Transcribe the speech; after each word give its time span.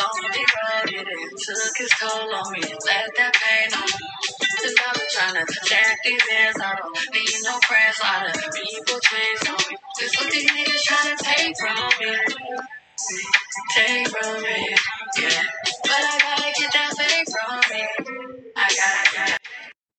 lonely 0.00 0.44
it, 0.96 1.30
took 1.36 1.80
its 1.80 2.00
toll 2.00 2.34
on 2.34 2.52
me. 2.52 2.60
That 2.60 3.32
pain 3.36 3.68
on 3.76 3.84
me. 3.84 4.06
Been 4.62 4.74
trying 5.12 5.34
to 5.34 5.44
these 6.04 6.22
ears. 6.32 6.56
I 6.60 6.76
don't 6.76 6.94
need 7.12 7.36
no 7.44 7.58
friends. 7.68 8.00
On 8.04 8.24
me. 8.24 8.78
What 10.16 10.32
these 10.32 10.50
niggas 10.50 10.82
trying 10.84 11.16
to 11.16 11.24
take 11.24 11.56
from 11.58 11.76
me. 12.00 12.16
Take 13.74 14.08
from 14.08 14.42
me, 14.42 14.76
yeah. 15.18 15.42
But 15.82 15.92
I 15.92 16.18
gotta 16.20 16.52
get 16.60 16.72
that 16.72 16.94
fake 16.96 17.28
from 17.30 17.60
me. 17.74 17.82
I. 18.56 19.36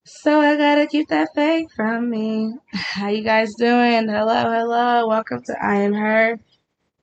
So 0.05 0.41
I 0.41 0.57
gotta 0.57 0.87
keep 0.87 1.09
that 1.09 1.29
fake 1.35 1.67
from 1.75 2.09
me. 2.09 2.53
How 2.73 3.09
you 3.09 3.23
guys 3.23 3.53
doing? 3.55 4.07
Hello, 4.09 4.51
hello. 4.51 5.07
Welcome 5.07 5.43
to 5.43 5.55
I 5.63 5.77
Am 5.77 5.93
Her. 5.93 6.39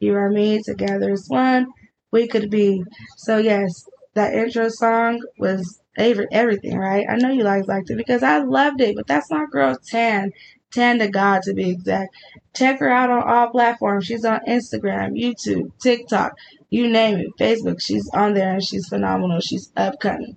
You 0.01 0.15
are 0.17 0.31
me. 0.31 0.63
Together 0.63 1.11
as 1.13 1.27
one. 1.29 1.73
We 2.11 2.27
could 2.27 2.51
be. 2.51 2.83
So 3.17 3.39
yes, 3.39 3.89
that 4.15 4.35
intro 4.35 4.69
song 4.69 5.23
was 5.39 5.81
every, 5.97 6.27
everything, 6.33 6.79
right? 6.79 7.07
I 7.09 7.17
know 7.17 7.31
you 7.31 7.43
guys 7.43 7.67
liked 7.67 7.91
it 7.91 7.97
because 7.97 8.23
I 8.23 8.39
loved 8.39 8.81
it. 8.81 8.97
But 8.97 9.07
that's 9.07 9.31
my 9.31 9.47
girl 9.51 9.77
Tan. 9.87 10.33
Tan 10.71 10.99
to 10.99 11.09
God 11.09 11.43
to 11.43 11.55
be 11.55 11.71
exact. 11.71 12.15
Check 12.55 12.81
her 12.81 12.91
out 12.91 13.11
on 13.11 13.23
all 13.23 13.51
platforms. 13.51 14.05
She's 14.05 14.25
on 14.25 14.41
Instagram, 14.47 15.19
YouTube, 15.19 15.73
TikTok, 15.81 16.33
you 16.71 16.89
name 16.89 17.19
it, 17.19 17.31
Facebook. 17.41 17.81
She's 17.81 18.09
on 18.11 18.35
there 18.35 18.53
and 18.53 18.65
she's 18.65 18.89
phenomenal. 18.89 19.41
She's 19.41 19.73
upcoming. 19.77 20.37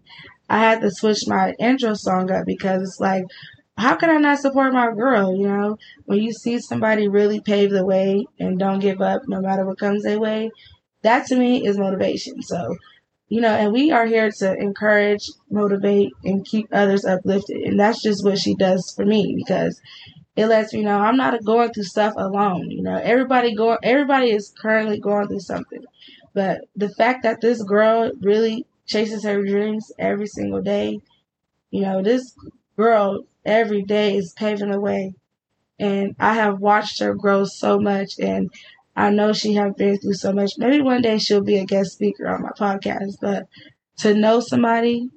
I 0.49 0.59
had 0.59 0.81
to 0.81 0.91
switch 0.91 1.27
my 1.27 1.53
intro 1.59 1.93
song 1.95 2.31
up 2.31 2.45
because 2.45 2.81
it's 2.83 2.99
like, 2.99 3.25
how 3.77 3.95
can 3.95 4.09
I 4.09 4.17
not 4.17 4.39
support 4.39 4.73
my 4.73 4.91
girl? 4.91 5.35
You 5.35 5.47
know, 5.47 5.77
when 6.05 6.19
you 6.19 6.31
see 6.33 6.59
somebody 6.59 7.07
really 7.07 7.41
pave 7.41 7.71
the 7.71 7.85
way 7.85 8.25
and 8.39 8.59
don't 8.59 8.79
give 8.79 9.01
up 9.01 9.23
no 9.27 9.41
matter 9.41 9.65
what 9.65 9.79
comes 9.79 10.03
their 10.03 10.19
way, 10.19 10.51
that 11.03 11.25
to 11.27 11.35
me 11.35 11.65
is 11.65 11.77
motivation. 11.77 12.41
So, 12.41 12.75
you 13.27 13.41
know, 13.41 13.53
and 13.53 13.71
we 13.71 13.91
are 13.91 14.05
here 14.05 14.29
to 14.39 14.53
encourage, 14.55 15.29
motivate, 15.49 16.11
and 16.23 16.45
keep 16.45 16.67
others 16.71 17.05
uplifted. 17.05 17.57
And 17.57 17.79
that's 17.79 18.01
just 18.01 18.23
what 18.25 18.37
she 18.37 18.55
does 18.55 18.93
for 18.95 19.05
me 19.05 19.35
because 19.37 19.79
it 20.35 20.47
lets 20.47 20.73
me 20.73 20.81
know 20.81 20.99
I'm 20.99 21.17
not 21.17 21.43
going 21.43 21.71
through 21.71 21.83
stuff 21.83 22.13
alone. 22.17 22.71
You 22.71 22.83
know, 22.83 22.95
everybody 22.95 23.55
go, 23.55 23.77
everybody 23.83 24.31
is 24.31 24.53
currently 24.61 24.99
going 24.99 25.27
through 25.27 25.41
something. 25.41 25.83
But 26.33 26.61
the 26.75 26.89
fact 26.89 27.23
that 27.23 27.41
this 27.41 27.61
girl 27.63 28.11
really 28.21 28.65
chases 28.85 29.23
her 29.23 29.43
dreams 29.43 29.91
every 29.97 30.27
single 30.27 30.61
day. 30.61 30.99
You 31.69 31.81
know, 31.81 32.01
this 32.01 32.35
girl 32.77 33.23
every 33.45 33.83
day 33.83 34.15
is 34.17 34.33
paving 34.33 34.71
the 34.71 34.79
way. 34.79 35.13
And 35.79 36.15
I 36.19 36.33
have 36.35 36.59
watched 36.59 36.99
her 36.99 37.15
grow 37.15 37.45
so 37.45 37.79
much 37.79 38.19
and 38.19 38.51
I 38.95 39.09
know 39.09 39.33
she 39.33 39.53
has 39.55 39.73
been 39.75 39.97
through 39.97 40.13
so 40.13 40.33
much. 40.33 40.51
Maybe 40.57 40.81
one 40.81 41.01
day 41.01 41.17
she'll 41.17 41.43
be 41.43 41.57
a 41.57 41.65
guest 41.65 41.93
speaker 41.93 42.27
on 42.27 42.41
my 42.43 42.49
podcast, 42.49 43.15
but 43.21 43.47
to 43.99 44.13
know 44.13 44.39
somebody, 44.39 45.09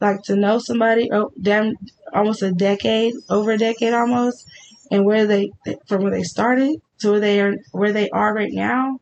like 0.00 0.22
to 0.24 0.36
know 0.36 0.58
somebody, 0.58 1.10
oh, 1.12 1.32
damn, 1.40 1.74
almost 2.12 2.42
a 2.42 2.52
decade, 2.52 3.14
over 3.30 3.52
a 3.52 3.58
decade 3.58 3.94
almost, 3.94 4.46
and 4.90 5.06
where 5.06 5.26
they, 5.26 5.50
from 5.86 6.02
where 6.02 6.12
they 6.12 6.22
started 6.22 6.80
to 7.00 7.12
where 7.12 7.20
they 7.20 7.40
are, 7.40 7.54
where 7.72 7.92
they 7.92 8.10
are 8.10 8.34
right 8.34 8.52
now, 8.52 8.98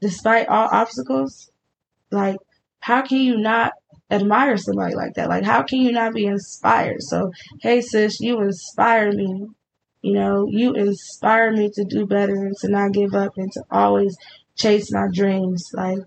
despite 0.00 0.48
all 0.48 0.68
obstacles, 0.72 1.50
like 2.10 2.36
how 2.82 3.02
can 3.02 3.18
you 3.18 3.38
not 3.38 3.72
admire 4.10 4.56
somebody 4.56 4.94
like 4.94 5.14
that? 5.14 5.28
Like, 5.28 5.44
how 5.44 5.62
can 5.62 5.80
you 5.80 5.92
not 5.92 6.12
be 6.12 6.26
inspired? 6.26 7.02
So, 7.02 7.32
hey, 7.60 7.80
sis, 7.80 8.20
you 8.20 8.40
inspire 8.40 9.12
me. 9.12 9.46
You 10.02 10.14
know, 10.14 10.46
you 10.50 10.74
inspire 10.74 11.52
me 11.52 11.70
to 11.74 11.84
do 11.84 12.06
better 12.06 12.34
and 12.34 12.56
to 12.58 12.68
not 12.68 12.92
give 12.92 13.14
up 13.14 13.32
and 13.36 13.50
to 13.52 13.62
always 13.70 14.16
chase 14.56 14.92
my 14.92 15.06
dreams. 15.12 15.70
Like, 15.72 15.98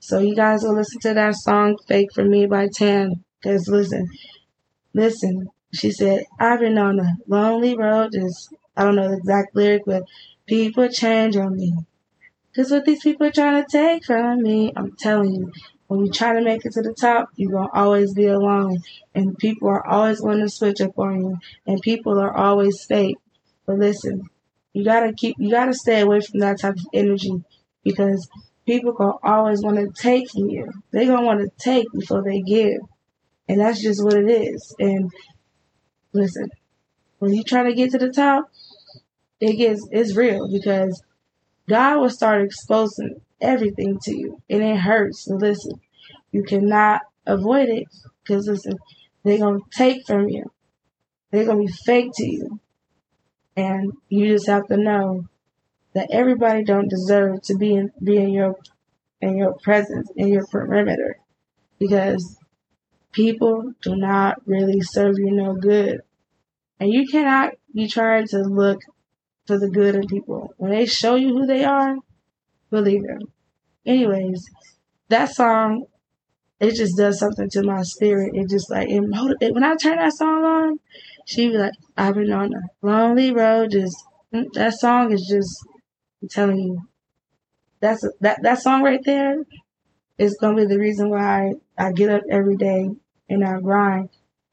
so 0.00 0.18
you 0.18 0.34
guys 0.34 0.62
will 0.62 0.74
listen 0.74 1.00
to 1.00 1.14
that 1.14 1.34
song, 1.34 1.76
Fake 1.86 2.08
for 2.14 2.24
Me 2.24 2.46
by 2.46 2.68
Tan. 2.68 3.22
Cause 3.42 3.68
listen, 3.68 4.08
listen, 4.94 5.48
she 5.74 5.90
said, 5.90 6.24
I've 6.40 6.60
been 6.60 6.78
on 6.78 6.98
a 6.98 7.12
lonely 7.28 7.76
road. 7.76 8.12
Just, 8.12 8.54
I 8.76 8.84
don't 8.84 8.96
know 8.96 9.08
the 9.08 9.18
exact 9.18 9.54
lyric, 9.54 9.82
but 9.84 10.04
people 10.46 10.88
change 10.88 11.36
on 11.36 11.54
me. 11.56 11.74
Cause 12.56 12.70
what 12.70 12.86
these 12.86 13.02
people 13.02 13.26
are 13.26 13.32
trying 13.32 13.62
to 13.62 13.70
take 13.70 14.06
from 14.06 14.42
me, 14.42 14.72
I'm 14.74 14.92
telling 14.92 15.34
you, 15.34 15.52
when 15.88 16.06
you 16.06 16.10
try 16.10 16.32
to 16.32 16.40
make 16.40 16.64
it 16.64 16.72
to 16.72 16.82
the 16.82 16.94
top, 16.94 17.28
you're 17.36 17.62
to 17.62 17.68
always 17.74 18.14
be 18.14 18.26
alone. 18.26 18.78
And 19.14 19.36
people 19.36 19.68
are 19.68 19.86
always 19.86 20.20
going 20.20 20.40
to 20.40 20.48
switch 20.48 20.80
up 20.80 20.98
on 20.98 21.20
you. 21.20 21.38
And 21.66 21.82
people 21.82 22.18
are 22.18 22.34
always 22.34 22.82
fake. 22.86 23.18
But 23.66 23.78
listen, 23.78 24.28
you 24.72 24.84
got 24.84 25.00
to 25.00 25.12
keep, 25.12 25.36
you 25.38 25.50
got 25.50 25.66
to 25.66 25.74
stay 25.74 26.00
away 26.00 26.20
from 26.20 26.40
that 26.40 26.60
type 26.60 26.74
of 26.74 26.86
energy 26.92 27.42
because 27.82 28.28
people 28.66 28.94
to 28.94 29.12
always 29.22 29.62
want 29.62 29.76
to 29.76 29.90
take 30.00 30.30
from 30.30 30.50
you. 30.50 30.70
They're 30.90 31.06
going 31.06 31.20
to 31.20 31.26
want 31.26 31.40
to 31.40 31.50
take 31.58 31.86
before 31.92 32.22
they 32.22 32.40
give. 32.40 32.78
And 33.48 33.60
that's 33.60 33.82
just 33.82 34.02
what 34.02 34.14
it 34.14 34.30
is. 34.30 34.74
And 34.78 35.10
listen, 36.12 36.50
when 37.18 37.32
you 37.32 37.42
try 37.42 37.62
to 37.64 37.74
get 37.74 37.90
to 37.92 37.98
the 37.98 38.10
top, 38.10 38.50
it 39.40 39.56
gets, 39.56 39.86
it's 39.90 40.16
real 40.16 40.50
because 40.50 41.02
God 41.68 42.00
will 42.00 42.10
start 42.10 42.42
exposing 42.42 43.20
everything 43.40 43.98
to 44.02 44.16
you, 44.16 44.42
and 44.50 44.62
it 44.62 44.76
hurts. 44.76 45.26
Listen, 45.28 45.80
you 46.30 46.42
cannot 46.42 47.02
avoid 47.26 47.68
it 47.68 47.86
because 48.22 48.46
listen, 48.46 48.74
they're 49.22 49.38
gonna 49.38 49.60
take 49.72 50.06
from 50.06 50.28
you. 50.28 50.44
They're 51.30 51.46
gonna 51.46 51.60
be 51.60 51.72
fake 51.86 52.10
to 52.14 52.24
you, 52.24 52.60
and 53.56 53.92
you 54.08 54.32
just 54.32 54.46
have 54.46 54.66
to 54.68 54.76
know 54.76 55.26
that 55.94 56.08
everybody 56.10 56.64
don't 56.64 56.88
deserve 56.88 57.42
to 57.42 57.56
be 57.56 57.74
in 57.74 57.90
be 58.02 58.16
in 58.16 58.32
your 58.32 58.56
in 59.20 59.36
your 59.36 59.54
presence 59.62 60.10
in 60.16 60.28
your 60.28 60.46
perimeter 60.46 61.18
because 61.78 62.38
people 63.12 63.72
do 63.82 63.96
not 63.96 64.36
really 64.46 64.80
serve 64.80 65.18
you 65.18 65.30
no 65.30 65.54
good, 65.54 66.00
and 66.80 66.92
you 66.92 67.06
cannot 67.06 67.52
be 67.74 67.86
trying 67.88 68.26
to 68.28 68.38
look 68.38 68.80
for 69.46 69.58
the 69.58 69.68
good 69.68 69.94
in 69.94 70.06
people 70.06 70.54
when 70.56 70.70
they 70.70 70.86
show 70.86 71.14
you 71.14 71.28
who 71.28 71.46
they 71.46 71.64
are. 71.64 71.96
Believe 72.70 73.02
them. 73.02 73.20
Anyways, 73.86 74.50
that 75.08 75.32
song, 75.34 75.84
it 76.58 76.74
just 76.74 76.96
does 76.96 77.18
something 77.18 77.48
to 77.50 77.62
my 77.62 77.82
spirit. 77.82 78.32
It 78.34 78.48
just 78.48 78.70
like, 78.70 78.88
it 78.88 79.00
motiv- 79.00 79.36
when 79.52 79.62
I 79.62 79.76
turn 79.76 79.98
that 79.98 80.14
song 80.14 80.44
on, 80.44 80.78
she 81.24 81.48
be 81.48 81.56
like, 81.58 81.72
I've 81.96 82.14
been 82.14 82.32
on 82.32 82.52
a 82.54 82.86
lonely 82.86 83.32
road. 83.32 83.72
Just, 83.72 83.96
that 84.32 84.74
song 84.74 85.12
is 85.12 85.26
just, 85.28 85.66
I'm 86.22 86.28
telling 86.28 86.58
you, 86.58 86.82
that's 87.80 88.06
that, 88.20 88.42
that 88.42 88.60
song 88.62 88.82
right 88.82 89.00
there 89.04 89.44
is 90.18 90.36
to 90.40 90.54
be 90.54 90.64
the 90.64 90.78
reason 90.78 91.10
why 91.10 91.52
I 91.78 91.92
get 91.92 92.10
up 92.10 92.22
every 92.30 92.56
day 92.56 92.90
and 93.28 93.44
I 93.44 93.60
grind 93.60 94.10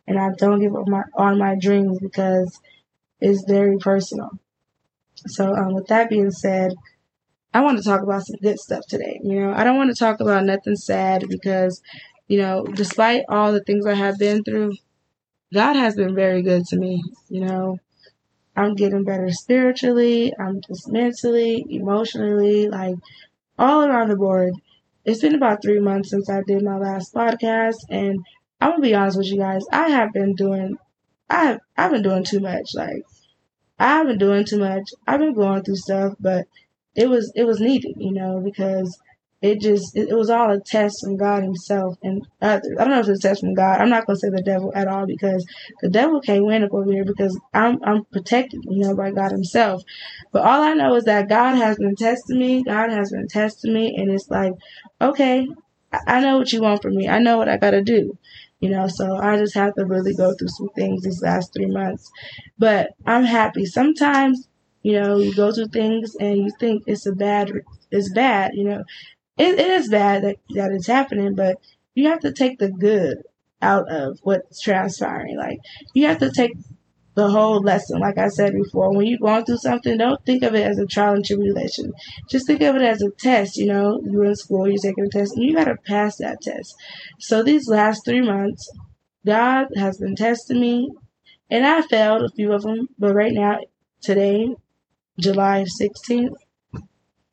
and 0.08 0.20
I 0.20 0.30
don't 0.38 0.60
give 0.60 0.76
up 0.76 0.88
my, 0.88 1.04
on 1.18 1.38
my 1.38 1.56
dreams 1.60 2.00
because 2.00 2.60
it's 3.20 3.44
very 3.48 3.78
personal. 3.78 4.32
So, 5.28 5.56
um, 5.56 5.74
with 5.74 5.88
that 5.88 6.10
being 6.10 6.32
said, 6.32 6.74
I 7.54 7.62
want 7.62 7.78
to 7.78 7.84
talk 7.84 8.02
about 8.02 8.26
some 8.26 8.38
good 8.42 8.60
stuff 8.60 8.84
today. 8.88 9.20
You 9.24 9.42
know, 9.42 9.54
I 9.54 9.64
don't 9.64 9.78
want 9.78 9.90
to 9.90 10.00
talk 10.00 10.20
about 10.20 10.46
nothing 10.46 10.76
sad 10.76 11.26
because, 11.30 11.82
you 12.28 12.40
know, 12.40 12.66
despite 12.76 13.24
all 13.30 13.52
the 13.52 13.64
things 13.64 13.86
I 13.86 13.94
have 13.94 14.18
been 14.18 14.44
through, 14.44 14.74
God 15.54 15.76
has 15.76 15.96
been 15.96 16.16
very 16.16 16.42
good 16.42 16.66
to 16.68 16.78
me. 16.78 17.04
You 17.30 17.46
know, 17.46 17.80
I'm 18.56 18.76
getting 18.76 19.04
better 19.04 19.30
spiritually, 19.32 20.34
I'm 20.40 20.62
just 20.62 20.90
mentally, 20.92 21.66
emotionally, 21.70 22.70
like 22.70 22.96
all 23.60 23.84
around 23.86 24.10
the 24.10 24.16
board. 24.18 24.54
It's 25.06 25.22
been 25.22 25.36
about 25.36 25.62
three 25.62 25.80
months 25.80 26.12
since 26.12 26.30
I 26.30 26.42
did 26.44 26.64
my 26.64 26.78
last 26.78 27.14
podcast, 27.14 27.78
and 27.90 28.20
I'm 28.62 28.72
gonna 28.72 28.82
be 28.82 28.96
honest 28.96 29.18
with 29.18 29.28
you 29.32 29.38
guys. 29.40 29.66
I 29.72 29.90
have 29.90 30.14
been 30.14 30.36
doing, 30.36 30.78
I 31.30 31.46
have, 31.46 31.60
I've 31.78 31.92
been 31.92 32.04
doing 32.04 32.24
too 32.24 32.40
much. 32.40 32.76
Like, 32.76 33.06
I've 33.80 34.08
been 34.08 34.18
doing 34.20 34.46
too 34.46 34.60
much. 34.60 34.90
I've 35.08 35.20
been 35.20 35.34
going 35.34 35.64
through 35.64 35.78
stuff, 35.78 36.14
but 36.20 36.48
it 36.96 37.10
was 37.10 37.32
it 37.36 37.46
was 37.46 37.60
needed, 37.60 37.96
you 37.98 38.14
know, 38.14 38.40
because 38.42 38.98
it 39.42 39.60
just 39.60 39.98
it, 39.98 40.16
was 40.16 40.30
all 40.30 40.52
a 40.52 40.60
test 40.60 41.04
from 41.04 41.18
God 41.18 41.44
Himself 41.44 41.98
and 42.04 42.26
others. 42.42 42.76
I 42.80 42.84
don't 42.84 42.92
know 42.94 43.00
if 43.00 43.08
it's 43.08 43.26
a 43.26 43.28
test 43.28 43.42
from 43.42 43.56
God. 43.56 43.82
I'm 43.82 43.90
not 43.90 44.06
gonna 44.06 44.20
say 44.20 44.30
the 44.30 44.44
devil 44.44 44.72
at 44.76 44.88
all 44.88 45.08
because 45.08 45.46
the 45.82 45.90
devil 45.90 46.22
can't 46.22 46.46
win 46.46 46.64
up 46.64 46.74
over 46.74 46.92
here 46.92 47.06
because 47.06 47.40
I'm 47.54 47.80
I'm 47.84 48.06
protected, 48.06 48.64
you 48.70 48.84
know, 48.84 48.96
by 48.96 49.12
God 49.12 49.32
Himself. 49.32 49.82
But 50.32 50.44
all 50.44 50.62
I 50.62 50.74
know 50.74 50.96
is 50.96 51.06
that 51.06 51.28
God 51.28 51.56
has 51.56 51.78
been 51.78 51.96
testing 51.96 52.38
me. 52.38 52.64
God 52.64 52.92
has 52.92 53.12
been 53.12 53.28
testing 53.28 53.74
me, 53.74 53.96
and 53.98 54.12
it's 54.12 54.30
like, 54.30 54.54
okay, 55.02 55.48
I 55.92 56.22
know 56.22 56.38
what 56.38 56.54
you 56.54 56.62
want 56.62 56.84
from 56.84 56.96
me. 56.96 57.10
I 57.10 57.20
know 57.20 57.38
what 57.38 57.50
I 57.50 57.58
gotta 57.58 57.82
do. 57.82 58.18
You 58.60 58.70
know, 58.70 58.88
so 58.88 59.18
I 59.18 59.38
just 59.38 59.56
have 59.56 59.74
to 59.74 59.86
really 59.86 60.14
go 60.14 60.36
through 60.36 60.50
some 60.50 60.70
things 60.76 61.02
these 61.02 61.24
last 61.24 61.52
three 61.52 61.66
months. 61.66 62.12
But 62.60 62.92
I'm 63.08 63.24
happy. 63.24 63.66
Sometimes 63.66 64.48
you 64.84 65.00
know, 65.00 65.18
you 65.18 65.34
go 65.36 65.52
through 65.52 65.68
things 65.68 66.16
and 66.20 66.38
you 66.38 66.52
think 66.60 66.84
it's 66.88 67.06
a 67.06 67.12
bad, 67.12 67.52
it's 67.92 68.12
bad. 68.14 68.52
You 68.56 68.64
know, 68.64 68.84
it, 69.42 69.60
it 69.60 69.72
is 69.72 69.90
bad 69.90 70.24
that 70.24 70.38
that 70.52 70.72
it's 70.72 70.88
happening, 70.88 71.36
but 71.36 71.58
you 71.96 72.08
have 72.10 72.20
to 72.22 72.32
take 72.32 72.60
the 72.60 72.70
good 72.70 73.24
out 73.62 73.92
of 73.92 74.20
what's 74.24 74.62
transpiring. 74.62 75.38
Like 75.38 75.60
you 75.94 76.08
have 76.08 76.20
to 76.20 76.32
take 76.32 76.54
the 77.16 77.30
whole 77.30 77.62
lesson. 77.62 78.00
Like 78.00 78.18
I 78.18 78.28
said 78.30 78.54
before, 78.54 78.96
when 78.96 79.06
you're 79.06 79.20
going 79.20 79.46
through 79.46 79.58
something, 79.58 79.98
don't 79.98 80.24
think 80.26 80.44
of 80.44 80.56
it 80.56 80.66
as 80.66 80.80
a 80.80 80.86
trial 80.86 81.16
and 81.16 81.26
tribulation. 81.26 81.92
Just 82.30 82.48
think 82.48 82.62
of 82.62 82.76
it 82.76 82.82
as 82.82 83.02
a 83.02 83.10
test. 83.12 83.58
You 83.58 83.68
know, 83.68 84.02
you're 84.06 84.26
in 84.26 84.36
school, 84.36 84.68
you're 84.68 84.78
taking 84.82 85.06
a 85.06 85.10
test, 85.10 85.36
and 85.36 85.44
you 85.44 85.56
got 85.56 85.66
to 85.66 85.76
pass 85.86 86.18
that 86.18 86.42
test. 86.42 86.74
So 87.20 87.44
these 87.44 87.68
last 87.68 88.04
three 88.06 88.22
months, 88.22 88.70
God 89.26 89.68
has 89.76 89.98
been 89.98 90.16
testing 90.16 90.62
me, 90.62 90.90
and 91.50 91.66
I 91.66 91.82
failed 91.82 92.24
a 92.24 92.30
few 92.30 92.54
of 92.54 92.62
them. 92.62 92.88
But 92.98 93.14
right 93.14 93.34
now, 93.34 93.60
today, 94.02 94.56
July 95.20 95.66
16th, 95.82 96.36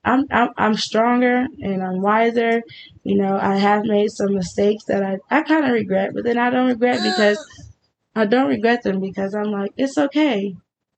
I'm, 0.08 0.24
I'm 0.30 0.48
I'm 0.56 0.74
stronger 0.74 1.46
and 1.60 1.82
I'm 1.82 2.00
wiser. 2.00 2.62
You 3.04 3.16
know, 3.22 3.38
I 3.40 3.56
have 3.56 3.84
made 3.84 4.10
some 4.10 4.34
mistakes 4.34 4.84
that 4.88 5.02
I, 5.02 5.18
I 5.30 5.42
kind 5.42 5.64
of 5.66 5.72
regret, 5.72 6.12
but 6.14 6.24
then 6.24 6.38
I 6.38 6.50
don't 6.50 6.68
regret 6.68 7.00
because 7.02 7.38
I 8.14 8.26
don't 8.26 8.48
regret 8.48 8.82
them 8.82 9.00
because 9.00 9.34
I'm 9.34 9.52
like, 9.52 9.72
it's 9.76 9.98
okay. 9.98 10.54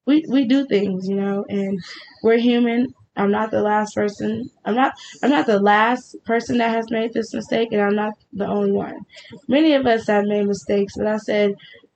We 0.07 0.25
we 0.31 0.47
do 0.47 0.67
things, 0.67 1.09
you 1.09 1.17
know, 1.17 1.45
and 1.49 1.81
we're 2.23 2.39
human. 2.39 2.95
I'm 3.17 3.33
not 3.33 3.51
the 3.51 3.63
last 3.63 3.95
person. 3.95 4.49
I'm 4.65 4.75
not 4.77 4.95
I'm 5.23 5.31
not 5.31 5.47
the 5.47 5.61
last 5.61 6.17
person 6.25 6.59
that 6.59 6.71
has 6.71 6.91
made 6.91 7.13
this 7.13 7.35
mistake 7.35 7.69
and 7.73 7.83
I'm 7.83 7.97
not 7.97 8.15
the 8.33 8.47
only 8.47 8.73
one. 8.73 9.01
Many 9.49 9.75
of 9.75 9.87
us 9.87 10.07
have 10.07 10.25
made 10.25 10.47
mistakes, 10.47 10.95
but 10.97 11.07
I 11.07 11.17
said 11.19 11.55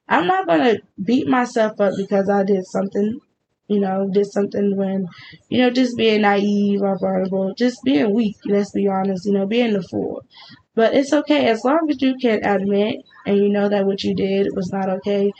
I'm 0.08 0.26
not 0.26 0.46
going 0.46 0.62
to 0.64 0.82
beat 1.02 1.26
myself 1.28 1.80
up 1.80 1.94
because 1.96 2.28
I 2.28 2.42
did 2.44 2.64
something, 2.66 3.20
you 3.68 3.80
know, 3.80 4.08
did 4.12 4.26
something 4.26 4.76
when, 4.76 5.06
you 5.48 5.58
know, 5.58 5.70
just 5.70 5.96
being 5.96 6.22
naive 6.22 6.82
or 6.82 6.98
vulnerable, 6.98 7.54
just 7.54 7.82
being 7.84 8.12
weak, 8.12 8.36
let's 8.44 8.72
be 8.72 8.86
honest, 8.88 9.26
you 9.26 9.32
know, 9.32 9.46
being 9.46 9.72
the 9.72 9.82
fool. 9.82 10.22
But 10.74 10.94
it's 10.94 11.12
okay 11.12 11.46
as 11.46 11.64
long 11.64 11.88
as 11.88 12.02
you 12.02 12.16
can 12.20 12.44
admit 12.44 12.96
and 13.26 13.36
you 13.38 13.48
know 13.48 13.68
that 13.68 13.86
what 13.86 14.02
you 14.02 14.14
did 14.14 14.48
was 14.54 14.70
not 14.72 14.90
okay, 14.90 15.32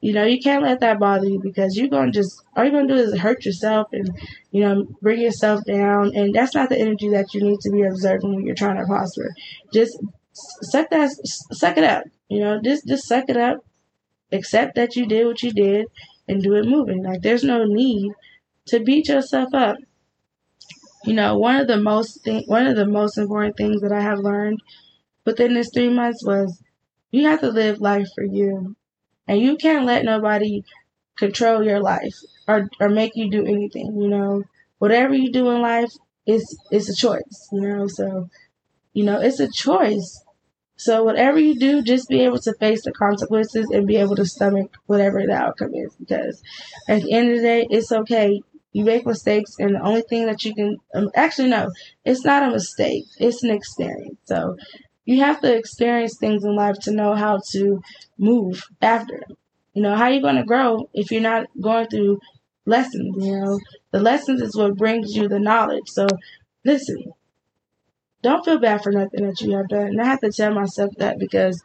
you 0.00 0.12
know, 0.12 0.24
you 0.24 0.40
can't 0.40 0.62
let 0.62 0.80
that 0.80 0.98
bother 0.98 1.26
you 1.26 1.40
because 1.42 1.76
you're 1.76 1.88
going 1.88 2.12
to 2.12 2.18
just, 2.18 2.42
all 2.56 2.64
you're 2.64 2.72
going 2.72 2.88
to 2.88 2.94
do 2.94 3.00
is 3.00 3.18
hurt 3.18 3.44
yourself 3.44 3.88
and, 3.92 4.08
you 4.50 4.60
know, 4.60 4.86
bring 5.02 5.20
yourself 5.20 5.64
down. 5.64 6.14
And 6.16 6.34
that's 6.34 6.54
not 6.54 6.68
the 6.70 6.78
energy 6.78 7.08
that 7.10 7.34
you 7.34 7.42
need 7.42 7.60
to 7.60 7.70
be 7.70 7.82
observing 7.82 8.34
when 8.34 8.46
you're 8.46 8.54
trying 8.54 8.78
to 8.78 8.86
prosper. 8.86 9.30
Just 9.72 9.98
suck 10.32 10.90
that, 10.90 11.10
suck 11.52 11.76
it 11.76 11.84
up. 11.84 12.04
You 12.28 12.40
know, 12.40 12.60
just, 12.62 12.86
just 12.86 13.06
suck 13.06 13.28
it 13.28 13.36
up. 13.36 13.58
Accept 14.30 14.74
that 14.76 14.94
you 14.94 15.06
did 15.06 15.26
what 15.26 15.42
you 15.42 15.52
did 15.52 15.86
and 16.28 16.42
do 16.42 16.54
it 16.54 16.66
moving. 16.66 17.02
Like, 17.04 17.22
there's 17.22 17.44
no 17.44 17.64
need 17.64 18.12
to 18.66 18.80
beat 18.80 19.08
yourself 19.08 19.54
up. 19.54 19.76
You 21.04 21.14
know, 21.14 21.36
one 21.38 21.56
of 21.56 21.66
the 21.66 21.76
most, 21.76 22.26
one 22.46 22.66
of 22.66 22.76
the 22.76 22.86
most 22.86 23.18
important 23.18 23.56
things 23.56 23.80
that 23.82 23.92
I 23.92 24.00
have 24.00 24.18
learned 24.18 24.60
within 25.24 25.54
this 25.54 25.70
three 25.74 25.90
months 25.90 26.24
was 26.24 26.62
you 27.10 27.26
have 27.26 27.40
to 27.40 27.50
live 27.50 27.80
life 27.80 28.08
for 28.14 28.24
you. 28.24 28.76
And 29.28 29.40
you 29.40 29.56
can't 29.56 29.86
let 29.86 30.04
nobody 30.04 30.64
control 31.18 31.64
your 31.64 31.80
life 31.80 32.16
or, 32.48 32.68
or 32.80 32.88
make 32.88 33.12
you 33.16 33.30
do 33.30 33.46
anything, 33.46 33.96
you 34.00 34.08
know. 34.08 34.44
Whatever 34.78 35.14
you 35.14 35.32
do 35.32 35.50
in 35.50 35.62
life 35.62 35.92
is 36.26 36.44
is 36.72 36.88
a 36.90 36.94
choice, 36.94 37.48
you 37.52 37.62
know. 37.62 37.86
So, 37.88 38.30
you 38.94 39.04
know, 39.04 39.20
it's 39.20 39.40
a 39.40 39.50
choice. 39.50 40.24
So 40.78 41.04
whatever 41.04 41.38
you 41.40 41.56
do, 41.58 41.82
just 41.82 42.08
be 42.08 42.20
able 42.22 42.38
to 42.40 42.54
face 42.54 42.84
the 42.84 42.92
consequences 42.92 43.68
and 43.70 43.86
be 43.86 43.96
able 43.96 44.16
to 44.16 44.24
stomach 44.24 44.72
whatever 44.86 45.22
the 45.26 45.34
outcome 45.34 45.74
is. 45.74 45.94
Because 45.96 46.42
at 46.88 47.02
the 47.02 47.12
end 47.12 47.30
of 47.30 47.36
the 47.38 47.42
day, 47.42 47.66
it's 47.70 47.92
okay. 47.92 48.42
You 48.72 48.84
make 48.84 49.06
mistakes, 49.06 49.56
and 49.58 49.74
the 49.74 49.82
only 49.82 50.02
thing 50.02 50.26
that 50.26 50.44
you 50.44 50.54
can 50.54 50.78
um, 50.94 51.10
actually 51.16 51.48
no, 51.50 51.70
it's 52.04 52.24
not 52.24 52.44
a 52.44 52.52
mistake. 52.52 53.06
It's 53.18 53.42
an 53.42 53.50
experience. 53.50 54.18
So 54.26 54.56
you 55.04 55.20
have 55.20 55.40
to 55.40 55.56
experience 55.56 56.16
things 56.18 56.44
in 56.44 56.54
life 56.54 56.76
to 56.82 56.92
know 56.92 57.14
how 57.14 57.40
to 57.52 57.82
move 58.18 58.64
after. 58.82 59.22
You 59.74 59.82
know, 59.82 59.96
how 59.96 60.06
you're 60.06 60.16
you 60.16 60.22
going 60.22 60.36
to 60.36 60.44
grow 60.44 60.88
if 60.94 61.10
you're 61.10 61.22
not 61.22 61.46
going 61.60 61.88
through 61.88 62.20
lessons? 62.66 63.16
You 63.24 63.40
know, 63.40 63.58
the 63.90 64.00
lessons 64.00 64.42
is 64.42 64.56
what 64.56 64.76
brings 64.76 65.16
you 65.16 65.28
the 65.28 65.40
knowledge. 65.40 65.88
So, 65.88 66.06
listen, 66.64 67.12
don't 68.22 68.44
feel 68.44 68.58
bad 68.58 68.82
for 68.82 68.92
nothing 68.92 69.26
that 69.26 69.40
you 69.40 69.56
have 69.56 69.68
done. 69.68 69.88
And 69.88 70.00
I 70.00 70.06
have 70.06 70.20
to 70.20 70.32
tell 70.32 70.52
myself 70.52 70.92
that 70.98 71.18
because 71.18 71.62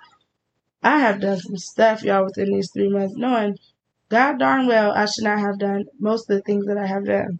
I 0.81 0.99
have 0.99 1.21
done 1.21 1.39
some 1.39 1.57
stuff, 1.57 2.03
y'all, 2.03 2.25
within 2.25 2.51
these 2.51 2.69
three 2.71 2.89
months, 2.89 3.15
knowing 3.15 3.57
God 4.09 4.39
darn 4.39 4.67
well 4.67 4.91
I 4.91 5.05
should 5.05 5.23
not 5.23 5.39
have 5.39 5.59
done 5.59 5.85
most 5.99 6.29
of 6.29 6.37
the 6.37 6.43
things 6.43 6.65
that 6.65 6.77
I 6.77 6.85
have 6.85 7.05
done. 7.05 7.39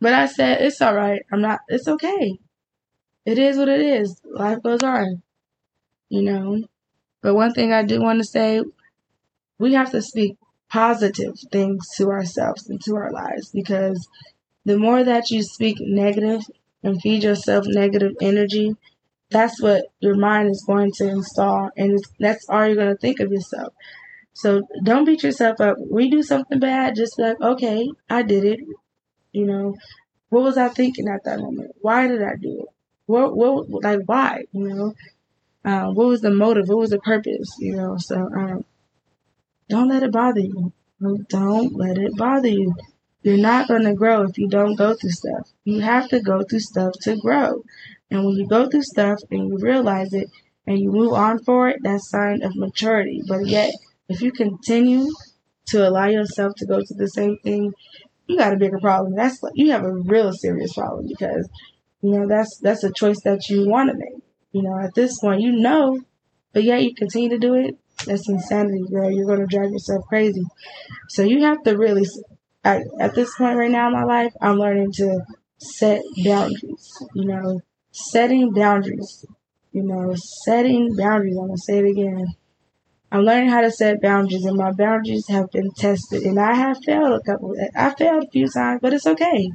But 0.00 0.12
I 0.12 0.26
said, 0.26 0.60
it's 0.60 0.82
all 0.82 0.94
right. 0.94 1.22
I'm 1.32 1.40
not, 1.40 1.60
it's 1.68 1.88
okay 1.88 2.38
it 3.26 3.38
is 3.38 3.58
what 3.58 3.68
it 3.68 3.80
is. 3.80 4.20
Life 4.24 4.62
goes 4.62 4.82
on, 4.82 5.20
you 6.08 6.22
know. 6.22 6.62
But 7.20 7.34
one 7.34 7.52
thing 7.52 7.72
I 7.72 7.82
do 7.82 8.00
want 8.00 8.20
to 8.20 8.24
say, 8.24 8.62
we 9.58 9.74
have 9.74 9.90
to 9.90 10.00
speak 10.00 10.36
positive 10.70 11.34
things 11.50 11.84
to 11.96 12.08
ourselves 12.08 12.68
and 12.70 12.80
to 12.84 12.94
our 12.94 13.10
lives 13.10 13.50
because 13.52 14.08
the 14.64 14.78
more 14.78 15.02
that 15.02 15.30
you 15.30 15.42
speak 15.42 15.78
negative 15.80 16.42
and 16.82 17.00
feed 17.00 17.22
yourself 17.22 17.64
negative 17.66 18.12
energy, 18.20 18.74
that's 19.30 19.60
what 19.60 19.84
your 20.00 20.14
mind 20.14 20.50
is 20.50 20.64
going 20.66 20.92
to 20.92 21.08
install, 21.08 21.70
and 21.76 21.98
that's 22.20 22.48
all 22.48 22.66
you're 22.66 22.76
going 22.76 22.94
to 22.94 22.96
think 22.96 23.20
of 23.20 23.32
yourself. 23.32 23.72
So 24.34 24.62
don't 24.84 25.04
beat 25.04 25.22
yourself 25.22 25.60
up. 25.60 25.76
We 25.90 26.10
do 26.10 26.22
something 26.22 26.58
bad, 26.58 26.94
just 26.94 27.18
like, 27.18 27.40
okay, 27.40 27.88
I 28.10 28.22
did 28.22 28.44
it. 28.44 28.60
You 29.32 29.46
know, 29.46 29.76
what 30.28 30.42
was 30.42 30.58
I 30.58 30.68
thinking 30.68 31.08
at 31.08 31.24
that 31.24 31.40
moment? 31.40 31.72
Why 31.80 32.06
did 32.06 32.22
I 32.22 32.36
do 32.40 32.60
it? 32.60 32.68
What, 33.06 33.36
what, 33.36 33.68
like, 33.82 34.00
why? 34.06 34.44
You 34.52 34.68
know, 34.68 34.94
um, 35.64 35.94
what 35.94 36.06
was 36.06 36.20
the 36.20 36.30
motive? 36.30 36.68
What 36.68 36.78
was 36.78 36.90
the 36.90 36.98
purpose? 37.00 37.56
You 37.58 37.76
know, 37.76 37.96
so 37.98 38.16
um, 38.16 38.64
don't 39.68 39.88
let 39.88 40.02
it 40.02 40.12
bother 40.12 40.40
you. 40.40 40.72
Don't 41.28 41.76
let 41.76 41.98
it 41.98 42.16
bother 42.16 42.48
you. 42.48 42.74
You're 43.26 43.38
not 43.38 43.66
going 43.66 43.82
to 43.82 43.94
grow 43.94 44.22
if 44.22 44.38
you 44.38 44.48
don't 44.48 44.76
go 44.76 44.94
through 44.94 45.10
stuff. 45.10 45.50
You 45.64 45.80
have 45.80 46.08
to 46.10 46.20
go 46.20 46.44
through 46.44 46.60
stuff 46.60 46.92
to 47.02 47.16
grow. 47.16 47.64
And 48.08 48.24
when 48.24 48.36
you 48.36 48.46
go 48.46 48.68
through 48.68 48.84
stuff 48.84 49.18
and 49.32 49.48
you 49.48 49.58
realize 49.58 50.12
it 50.12 50.28
and 50.64 50.78
you 50.78 50.92
move 50.92 51.12
on 51.12 51.42
for 51.42 51.68
it, 51.68 51.80
that's 51.82 52.08
sign 52.08 52.44
of 52.44 52.54
maturity. 52.54 53.22
But 53.26 53.46
yet, 53.46 53.72
if 54.08 54.22
you 54.22 54.30
continue 54.30 55.08
to 55.70 55.88
allow 55.88 56.06
yourself 56.06 56.52
to 56.58 56.66
go 56.66 56.76
through 56.76 56.98
the 56.98 57.08
same 57.08 57.36
thing, 57.42 57.72
you 58.28 58.38
got 58.38 58.52
a 58.52 58.56
bigger 58.56 58.78
problem. 58.78 59.16
That's 59.16 59.40
you 59.54 59.72
have 59.72 59.82
a 59.82 59.92
real 59.92 60.32
serious 60.32 60.74
problem 60.74 61.06
because 61.08 61.48
you 62.02 62.12
know, 62.12 62.28
that's 62.28 62.60
that's 62.62 62.84
a 62.84 62.92
choice 62.92 63.18
that 63.24 63.48
you 63.48 63.68
want 63.68 63.90
to 63.90 63.96
make. 63.96 64.22
You 64.52 64.62
know, 64.62 64.78
at 64.78 64.94
this 64.94 65.18
point, 65.18 65.40
you 65.40 65.50
know, 65.50 65.98
but 66.52 66.62
yet 66.62 66.84
you 66.84 66.94
continue 66.94 67.30
to 67.30 67.38
do 67.38 67.54
it. 67.54 67.76
That's 68.06 68.28
insanity, 68.28 68.84
girl. 68.88 69.10
You're 69.10 69.26
gonna 69.26 69.48
drive 69.48 69.70
yourself 69.72 70.04
crazy. 70.08 70.44
So 71.08 71.22
you 71.22 71.42
have 71.42 71.62
to 71.64 71.76
really, 71.76 72.04
at, 72.70 72.82
at 73.00 73.14
this 73.14 73.34
point 73.36 73.56
right 73.58 73.70
now 73.70 73.86
in 73.88 73.92
my 73.94 74.04
life, 74.04 74.32
I'm 74.42 74.58
learning 74.58 74.92
to 74.94 75.20
set 75.58 76.02
boundaries. 76.24 76.86
You 77.14 77.24
know, 77.26 77.60
setting 77.92 78.52
boundaries. 78.52 79.24
You 79.72 79.84
know, 79.84 80.14
setting 80.16 80.96
boundaries. 80.96 81.36
I'm 81.36 81.46
gonna 81.48 81.58
say 81.58 81.78
it 81.78 81.90
again. 81.90 82.26
I'm 83.12 83.22
learning 83.22 83.50
how 83.50 83.62
to 83.62 83.70
set 83.72 84.02
boundaries, 84.02 84.44
and 84.44 84.56
my 84.56 84.72
boundaries 84.72 85.26
have 85.28 85.50
been 85.52 85.70
tested, 85.72 86.22
and 86.24 86.38
I 86.40 86.54
have 86.54 86.78
failed 86.84 87.20
a 87.20 87.22
couple. 87.24 87.54
I 87.76 87.94
failed 87.94 88.24
a 88.24 88.30
few 88.30 88.48
times, 88.48 88.80
but 88.82 88.94
it's 88.94 89.06
okay. 89.06 89.50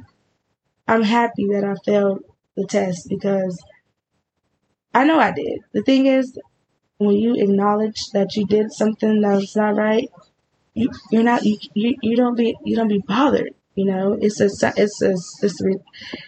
I'm 0.88 1.02
happy 1.02 1.46
that 1.52 1.64
I 1.64 1.74
failed 1.84 2.24
the 2.56 2.66
test 2.66 3.08
because 3.10 3.62
I 4.94 5.04
know 5.04 5.18
I 5.18 5.32
did. 5.32 5.60
The 5.74 5.82
thing 5.82 6.06
is, 6.06 6.38
when 6.98 7.16
you 7.16 7.34
acknowledge 7.36 8.00
that 8.14 8.36
you 8.36 8.46
did 8.46 8.72
something 8.72 9.20
that 9.22 9.36
was 9.36 9.56
not 9.56 9.76
right, 9.76 10.08
you 10.74 10.90
you're 11.10 11.22
not 11.22 11.44
you, 11.44 11.58
you, 11.74 12.16
don't 12.16 12.36
be 12.36 12.56
you 12.64 12.76
don't 12.76 12.88
be 12.88 13.02
bothered. 13.06 13.54
You 13.74 13.86
know, 13.86 14.18
it's 14.20 14.40
a 14.40 14.46
it's 14.76 15.02
a 15.02 15.14
it's 15.42 15.62
a, 15.62 15.70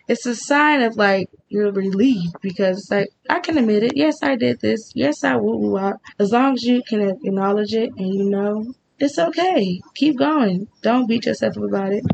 it's 0.09 0.27
a 0.27 0.35
sign 0.35 0.83
of 0.83 0.97
like 0.97 1.29
you're 1.49 1.73
relieved 1.73 2.37
because 2.41 2.79
it's 2.79 2.91
like 2.91 3.09
I 3.29 3.41
can 3.41 3.59
admit 3.59 3.83
it. 3.83 3.97
Yes, 3.97 4.23
I 4.23 4.37
did 4.37 4.61
this. 4.61 4.93
Yes, 4.95 5.25
I 5.25 5.37
will. 5.37 5.95
As 6.19 6.33
long 6.33 6.55
as 6.55 6.63
you 6.63 6.83
can 6.89 7.03
acknowledge 7.03 7.75
it 7.75 7.91
and 7.97 8.15
you 8.15 8.31
know 8.31 8.73
it's 8.99 9.19
okay. 9.19 9.81
Keep 9.95 10.19
going. 10.19 10.69
Don't 10.83 11.07
beat 11.07 11.27
yourself 11.27 11.57
up 11.57 11.65
about 11.65 11.93
it. 11.93 12.05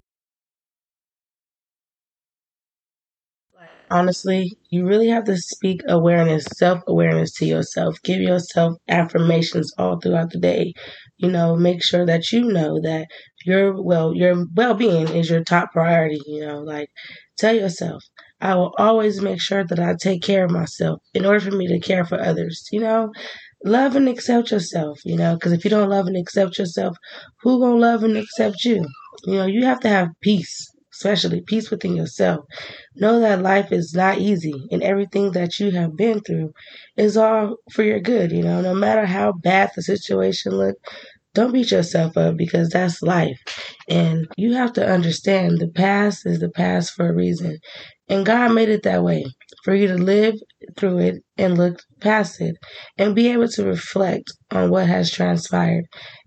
Honestly, 3.91 4.57
you 4.71 4.87
really 4.87 5.09
have 5.09 5.25
to 5.25 5.37
speak 5.37 5.83
awareness, 5.89 6.45
self 6.57 6.81
awareness 6.87 7.33
to 7.35 7.47
yourself. 7.47 7.97
Give 8.05 8.21
yourself 8.21 8.77
affirmations 8.89 9.73
all 9.79 9.99
throughout 10.01 10.31
the 10.31 10.39
day. 10.39 10.75
You 11.19 11.31
know, 11.31 11.57
make 11.57 11.83
sure 11.83 12.07
that 12.07 12.33
you 12.33 12.43
know 12.45 12.81
that 12.83 13.07
your 13.45 13.81
well, 13.83 14.15
your 14.15 14.45
well 14.55 14.75
being 14.75 15.09
is 15.09 15.31
your 15.31 15.45
top 15.45 15.73
priority. 15.73 16.21
You 16.27 16.47
know, 16.47 16.61
like 16.61 16.91
tell 17.39 17.55
yourself, 17.55 18.03
I 18.41 18.55
will 18.55 18.75
always 18.79 19.21
make 19.21 19.41
sure 19.41 19.65
that 19.65 19.79
I 19.81 19.95
take 19.95 20.23
care 20.23 20.45
of 20.45 20.51
myself 20.51 21.01
in 21.15 21.27
order 21.27 21.41
for 21.41 21.51
me 21.57 21.67
to 21.69 21.81
care 21.81 22.05
for 22.05 22.21
others. 22.21 22.67
You 22.73 22.81
know, 22.81 23.13
love 23.65 23.97
and 23.97 24.09
accept 24.09 24.51
yourself. 24.51 25.01
You 25.05 25.17
know, 25.17 25.35
because 25.35 25.53
if 25.53 25.65
you 25.65 25.71
don't 25.71 25.91
love 25.91 26.07
and 26.07 26.17
accept 26.17 26.59
yourself, 26.59 26.97
who 27.43 27.61
gonna 27.61 27.77
love 27.79 28.05
and 28.05 28.17
accept 28.17 28.65
you? 28.65 28.85
You 29.27 29.35
know, 29.35 29.47
you 29.47 29.65
have 29.67 29.81
to 29.81 29.89
have 29.89 30.09
peace 30.23 30.70
especially 30.93 31.43
peace 31.43 31.71
within 31.71 31.97
yourself. 31.97 32.45
Know 32.97 33.21
that 33.21 33.43
life 33.43 33.73
is 33.73 33.95
not 33.95 34.19
easy 34.19 34.55
and 34.71 34.83
everything 34.83 35.33
that 35.33 35.59
you 35.61 35.71
have 35.73 35.97
been 35.97 36.21
through 36.21 36.53
is 36.97 37.17
all 37.17 37.57
for 37.73 37.83
your 37.83 38.01
good, 38.01 38.33
you 38.33 38.43
know, 38.43 38.61
no 38.61 38.75
matter 38.75 39.07
how 39.07 39.33
bad 39.33 39.71
the 39.75 39.83
situation 39.83 40.53
look, 40.53 40.77
don't 41.35 41.53
beat 41.53 41.71
yourself 41.71 42.17
up 42.17 42.37
because 42.37 42.71
that's 42.71 43.03
life. 43.03 43.39
And 43.89 44.27
you 44.37 44.55
have 44.55 44.73
to 44.75 44.87
understand 44.87 45.59
the 45.59 45.69
past 45.69 46.27
is 46.27 46.41
the 46.41 46.51
past 46.51 46.93
for 46.93 47.09
a 47.09 47.15
reason. 47.15 47.59
And 48.09 48.27
God 48.27 48.53
made 48.53 48.69
it 48.69 48.83
that 48.83 49.05
way 49.05 49.25
for 49.65 49.75
you 49.75 49.87
to 49.89 49.95
live 49.97 50.35
through 50.77 50.99
it 50.99 51.17
and 51.39 51.57
look 51.57 51.81
past 52.01 52.41
it 52.41 52.57
and 52.99 53.15
be 53.15 53.29
able 53.29 53.49
to 53.49 53.65
reflect 53.65 54.33
on 54.51 54.71
what 54.71 54.89
has 54.89 55.11
transpired 55.11 55.85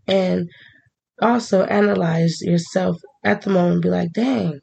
and 0.08 0.50
also 1.22 1.64
analyze 1.66 2.42
yourself 2.42 2.98
at 3.24 3.42
the 3.44 3.50
moment 3.50 3.84
be 3.84 3.90
like, 3.90 4.14
dang, 4.14 4.62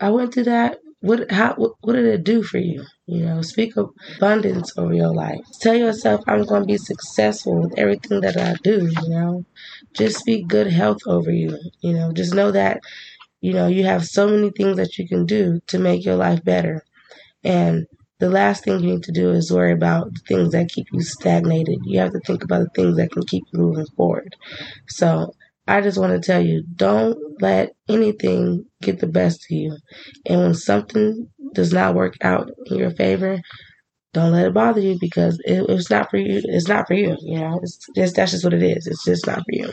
I 0.00 0.10
went 0.10 0.34
through 0.34 0.44
that. 0.44 0.78
What 1.00 1.30
how 1.30 1.54
what, 1.56 1.74
what 1.82 1.92
did 1.94 2.06
it 2.06 2.24
do 2.24 2.42
for 2.42 2.58
you? 2.58 2.84
You 3.06 3.26
know, 3.26 3.42
speak 3.42 3.74
abundance 3.76 4.72
over 4.78 4.94
your 4.94 5.14
life. 5.14 5.40
Tell 5.60 5.74
yourself 5.76 6.22
I'm 6.26 6.44
going 6.44 6.62
to 6.62 6.66
be 6.66 6.78
successful 6.78 7.62
with 7.62 7.78
everything 7.78 8.20
that 8.22 8.36
I 8.38 8.54
do, 8.62 8.86
you 8.86 9.08
know. 9.10 9.44
Just 9.94 10.18
speak 10.18 10.48
good 10.48 10.68
health 10.68 11.00
over 11.06 11.30
you. 11.30 11.58
You 11.82 11.94
know, 11.94 12.12
just 12.12 12.34
know 12.34 12.50
that 12.52 12.80
you 13.40 13.52
know, 13.52 13.66
you 13.68 13.84
have 13.84 14.04
so 14.06 14.28
many 14.28 14.50
things 14.50 14.76
that 14.78 14.98
you 14.98 15.06
can 15.08 15.26
do 15.26 15.60
to 15.68 15.78
make 15.78 16.04
your 16.04 16.16
life 16.16 16.42
better. 16.44 16.84
And 17.44 17.86
the 18.18 18.30
last 18.30 18.64
thing 18.64 18.80
you 18.80 18.94
need 18.94 19.04
to 19.04 19.12
do 19.12 19.30
is 19.32 19.52
worry 19.52 19.72
about 19.72 20.12
the 20.14 20.20
things 20.28 20.52
that 20.52 20.70
keep 20.70 20.86
you 20.92 21.02
stagnated. 21.02 21.78
You 21.84 22.00
have 22.00 22.12
to 22.12 22.20
think 22.20 22.44
about 22.44 22.60
the 22.64 22.70
things 22.82 22.96
that 22.96 23.12
can 23.12 23.24
keep 23.24 23.44
you 23.52 23.60
moving 23.60 23.86
forward. 23.96 24.36
So 24.88 25.34
I 25.68 25.80
just 25.80 25.98
want 25.98 26.12
to 26.12 26.24
tell 26.26 26.44
you, 26.44 26.64
don't 26.76 27.18
let 27.40 27.74
anything 27.88 28.66
get 28.82 29.00
the 29.00 29.06
best 29.06 29.44
of 29.46 29.50
you. 29.50 29.76
And 30.26 30.40
when 30.40 30.54
something 30.54 31.28
does 31.54 31.72
not 31.72 31.94
work 31.94 32.14
out 32.22 32.50
in 32.66 32.76
your 32.78 32.90
favor, 32.90 33.40
don't 34.12 34.32
let 34.32 34.46
it 34.46 34.54
bother 34.54 34.80
you 34.80 34.98
because 35.00 35.40
it, 35.44 35.66
it's 35.68 35.90
not 35.90 36.10
for 36.10 36.18
you. 36.18 36.40
It's 36.44 36.68
not 36.68 36.86
for 36.88 36.94
you. 36.94 37.16
You 37.20 37.40
know, 37.40 37.60
it's 37.62 37.78
just 37.96 38.16
that's 38.16 38.32
just 38.32 38.44
what 38.44 38.54
it 38.54 38.62
is. 38.62 38.86
It's 38.86 39.04
just 39.04 39.26
not 39.26 39.38
for 39.40 39.52
you. 39.52 39.72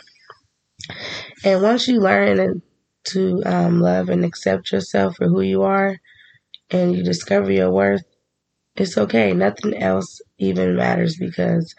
And 1.44 1.62
once 1.62 1.88
you 1.88 2.00
learn 2.00 2.62
to 3.06 3.44
um, 3.46 3.82
love 3.82 4.10
and 4.10 4.26
accept 4.26 4.72
yourself 4.72 5.16
for 5.18 5.28
who 5.28 5.42
you 5.42 5.64
are, 5.64 6.00
and 6.72 6.96
you 6.96 7.04
discover 7.04 7.52
your 7.52 7.72
worth, 7.72 8.04
it's 8.76 8.98
okay. 8.98 9.34
Nothing 9.34 9.76
else 9.76 10.22
even 10.40 10.76
matters 10.76 11.18
because 11.18 11.76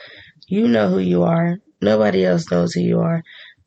you 0.49 0.69
know 0.69 0.89
who 0.91 0.99
you 1.01 1.25
are. 1.25 1.59
Nobody 1.83 2.25
else 2.25 2.51
knows 2.51 2.75
who 2.75 2.81
you 2.81 3.01
are. 3.01 3.23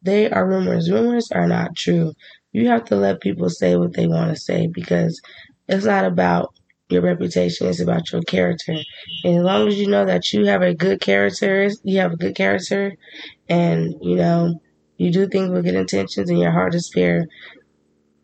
They 0.08 0.30
are 0.32 0.48
rumors. 0.48 0.90
Rumors 0.90 1.30
are 1.34 1.48
not 1.48 1.76
true. 1.76 2.14
You 2.54 2.70
have 2.70 2.86
to 2.86 2.96
let 2.96 3.22
people 3.22 3.50
say 3.50 3.76
what 3.76 3.94
they 3.94 4.08
want 4.08 4.34
to 4.34 4.40
say 4.42 4.68
because 4.68 5.22
it's 5.68 5.86
not 5.86 6.06
about 6.06 6.54
your 6.90 7.02
reputation, 7.02 7.68
it's 7.68 7.82
about 7.82 8.12
your 8.14 8.22
character. 8.22 8.76
And 9.26 9.38
as 9.38 9.44
long 9.44 9.68
as 9.68 9.78
you 9.78 9.88
know 9.88 10.06
that 10.06 10.32
you 10.32 10.46
have 10.46 10.62
a 10.62 10.74
good 10.74 11.02
character, 11.02 11.70
you 11.84 12.00
have 12.00 12.14
a 12.14 12.18
good 12.18 12.36
character, 12.36 12.96
and 13.50 13.96
you 14.02 14.16
know, 14.16 14.62
you 14.98 15.12
do 15.12 15.28
things 15.28 15.52
with 15.52 15.66
good 15.66 15.76
intentions 15.76 16.30
and 16.30 16.40
your 16.40 16.52
heart 16.54 16.76
is 16.76 16.90
pure, 16.94 17.26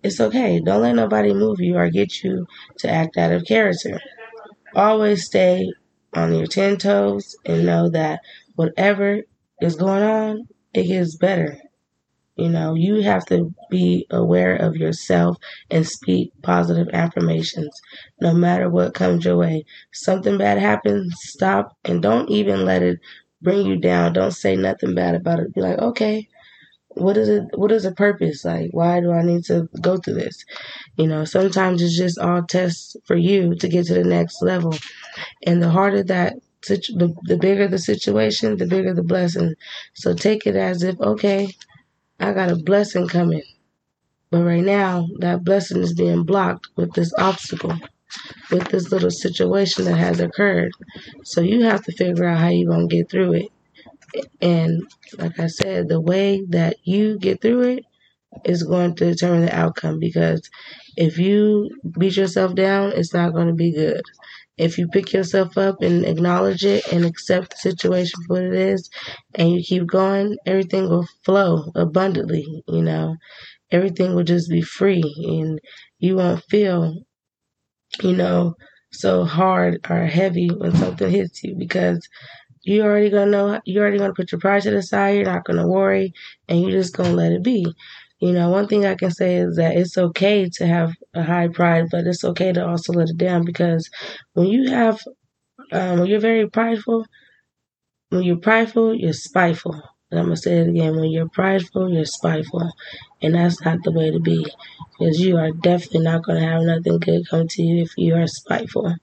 it's 0.04 0.22
okay. 0.22 0.62
Don't 0.63 0.82
let 0.82 0.96
nobody 0.96 1.34
move 1.34 1.60
you 1.60 1.78
or 1.78 1.90
get 1.90 2.24
you 2.24 2.48
to 2.80 2.90
act 2.90 3.18
out 3.18 3.32
of 3.34 3.46
character. 3.46 4.00
Always 4.75 5.25
stay 5.25 5.72
on 6.13 6.36
your 6.36 6.48
10 6.48 6.78
toes 6.78 7.36
and 7.46 7.66
know 7.66 7.90
that 7.92 8.22
whatever 8.56 9.22
is 9.62 9.75
going 9.75 10.04
on, 10.04 10.48
it 10.74 10.86
gets 10.88 11.18
better. 11.18 11.60
You 12.36 12.50
know, 12.50 12.74
you 12.75 13.02
have 13.02 13.25
to 13.28 13.54
be 13.70 14.08
aware 14.12 14.56
of 14.56 14.75
yourself 14.75 15.38
and 15.72 15.88
speak 15.88 16.32
positive 16.42 16.88
affirmations 16.94 17.70
no 18.22 18.34
matter 18.34 18.70
what 18.70 18.94
comes 18.96 19.25
your 19.25 19.38
way. 19.38 19.66
Something 19.94 20.38
bad 20.38 20.58
happens, 20.60 21.13
stop 21.20 21.78
and 21.86 22.02
don't 22.02 22.30
even 22.30 22.66
let 22.66 22.82
it 22.84 23.00
bring 23.42 23.66
you 23.68 23.78
down. 23.78 24.13
Don't 24.13 24.32
say 24.32 24.56
nothing 24.56 24.96
bad 24.96 25.16
about 25.16 25.40
it. 25.40 25.54
Be 25.54 25.62
like, 25.62 25.78
okay, 25.80 26.28
what 26.96 27.18
is 27.18 27.30
it 27.30 27.44
what 27.56 27.72
is 27.72 27.84
the 27.84 27.92
purpose 27.92 28.46
like 28.46 28.70
why 28.72 29.00
do 29.02 29.12
i 29.12 29.22
need 29.24 29.44
to 29.44 29.68
go 29.82 29.98
through 29.98 30.13
this 30.13 30.46
you 30.98 31.08
know 31.08 31.25
sometimes 31.25 31.82
it's 31.82 31.98
just 31.98 32.20
all 32.20 32.44
tests 32.44 32.96
for 33.06 33.16
you 33.16 33.56
to 33.56 33.68
get 33.68 33.86
to 33.86 33.96
the 33.96 34.04
next 34.04 34.42
level 34.44 34.74
and 35.46 35.62
the 35.62 35.70
harder 35.70 36.04
that 36.04 36.34
the, 36.68 37.13
the 37.25 37.38
bigger 37.38 37.68
the 37.68 37.80
situation 37.80 38.58
the 38.58 38.66
bigger 38.68 38.94
the 38.94 39.04
blessing 39.04 39.54
so 39.94 40.13
take 40.13 40.46
it 40.48 40.56
as 40.56 40.84
if 40.84 41.00
okay 41.02 41.50
i 42.20 42.34
got 42.34 42.51
a 42.51 42.55
blessing 42.55 43.08
coming. 43.08 43.43
But 44.32 44.43
right 44.43 44.63
now 44.63 45.08
that 45.20 45.43
blessing 45.43 45.82
is 45.82 45.93
being 45.93 46.24
blocked 46.24 46.67
with 46.75 46.93
this 46.93 47.13
obstacle 47.17 47.77
with 48.51 48.67
this 48.70 48.91
little 48.91 49.12
situation 49.12 49.86
that 49.86 49.98
has 49.98 50.20
occurred. 50.20 50.72
So 51.24 51.41
you 51.41 51.63
have 51.63 51.84
to 51.84 51.91
figure 51.91 52.25
out 52.25 52.39
how 52.39 52.50
you're 52.50 52.70
going 52.72 52.88
to 52.88 52.96
get 52.96 53.10
through 53.10 53.34
it. 53.34 53.50
And 54.41 54.84
like 55.17 55.39
I 55.39 55.48
said, 55.48 55.88
the 55.89 56.01
way 56.01 56.43
that 56.50 56.77
you 56.84 57.17
get 57.20 57.41
through 57.41 57.62
it 57.63 57.86
is 58.46 58.63
going 58.63 58.96
to 58.96 59.12
determine 59.12 59.46
the 59.46 59.55
outcome 59.55 60.00
because 60.00 60.50
if 60.98 61.17
you 61.17 61.70
beat 61.98 62.17
yourself 62.17 62.55
down, 62.55 62.91
it's 62.93 63.13
not 63.13 63.34
going 63.34 63.48
to 63.48 63.53
be 63.53 63.74
good. 63.74 64.01
If 64.58 64.78
you 64.78 64.88
pick 64.88 65.14
yourself 65.14 65.58
up 65.58 65.82
and 65.82 66.06
acknowledge 66.06 66.66
it 66.66 66.92
and 66.92 67.06
accept 67.06 67.52
the 67.52 67.58
situation 67.58 68.24
for 68.28 68.34
what 68.36 68.44
it 68.44 68.54
is 68.54 68.90
and 69.36 69.52
you 69.52 69.64
keep 69.64 69.86
going, 69.88 70.38
everything 70.46 70.90
will 70.90 71.08
flow 71.24 71.72
abundantly, 71.76 72.64
you 72.68 72.82
know. 72.82 73.18
Everything 73.72 74.16
will 74.16 74.24
just 74.26 74.50
be 74.50 74.62
free 74.62 75.04
and 75.28 75.60
you 76.00 76.18
won't 76.18 76.44
feel, 76.46 76.96
you 78.02 78.16
know, 78.16 78.56
so 78.92 79.24
hard 79.26 79.80
or 79.90 80.06
heavy 80.06 80.48
when 80.50 80.76
something 80.76 81.10
hits 81.10 81.44
you 81.44 81.56
because 81.58 82.08
you 82.64 82.84
already 82.84 83.10
gonna 83.10 83.32
know 83.32 83.62
you 83.66 83.80
already 83.82 83.98
gonna 83.98 84.14
put 84.14 84.32
your 84.32 84.40
pride 84.42 84.64
to 84.64 84.72
the 84.72 84.84
side 84.84 85.16
you're 85.16 85.26
not 85.26 85.46
gonna 85.46 85.68
worry 85.68 86.14
and 86.50 86.62
you're 86.62 86.72
just 86.72 86.96
gonna 86.96 87.14
let 87.14 87.32
it 87.32 87.44
be 87.44 87.66
you 88.24 88.32
know 88.34 88.50
one 88.50 88.68
thing 88.68 88.86
i 88.86 88.96
can 88.96 89.12
say 89.12 89.32
is 89.38 89.56
that 89.58 89.75
it's 89.75 89.98
okay 89.98 90.50
to 90.58 90.65
have 90.68 90.92
a 91.13 91.24
high 91.24 91.48
pride 91.48 91.86
but 91.92 92.08
it's 92.08 92.24
okay 92.32 92.51
to 92.53 92.65
also 92.65 92.94
let 92.94 93.10
it 93.10 93.18
down 93.18 93.44
because 93.46 93.89
when 94.34 94.48
you 94.48 94.70
have 94.70 95.00
um, 95.74 96.00
when 96.00 96.08
you're 96.10 96.20
very 96.32 96.50
prideful 96.50 97.06
when 98.10 98.24
you're 98.24 98.38
prideful 98.50 98.96
you're 98.96 99.12
spiteful 99.30 99.74
and 100.10 100.20
i'm 100.20 100.25
gonna 100.27 100.38
say 100.38 100.58
it 100.60 100.70
again 100.70 100.96
when 100.96 101.10
you're 101.12 101.27
prideful 101.30 101.92
you're 101.94 102.06
spiteful 102.06 102.72
and 103.22 103.36
that's 103.36 103.62
not 103.65 103.80
the 103.84 103.92
way 103.92 104.10
to 104.12 104.20
be 104.22 104.46
because 104.98 105.20
you 105.20 105.36
are 105.38 105.51
definitely 105.51 106.00
not 106.01 106.24
gonna 106.24 106.39
have 106.51 106.62
nothing 106.62 106.98
good 107.00 107.27
come 107.30 107.46
to 107.48 107.62
you 107.62 107.84
if 107.84 107.92
you 107.98 108.15
are 108.15 108.27
spiteful 108.27 108.96